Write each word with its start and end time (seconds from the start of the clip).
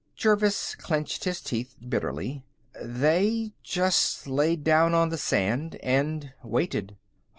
Jervis 0.15 0.73
clenched 0.73 1.25
his 1.25 1.41
teeth 1.41 1.75
bitterly. 1.87 2.43
"They 2.81 3.51
just 3.61 4.25
laid 4.25 4.63
down 4.63 4.95
on 4.95 5.09
the 5.09 5.17
sand 5.19 5.75
and 5.83 6.33
waited." 6.43 6.97